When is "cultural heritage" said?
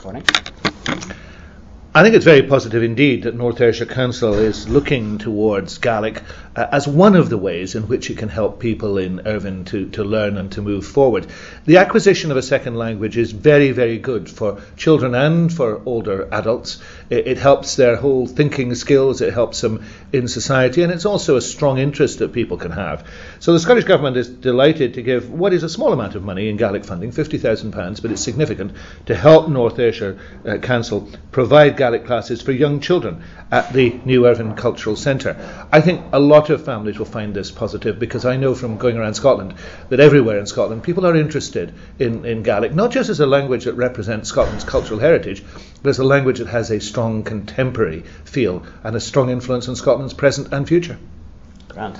44.62-45.42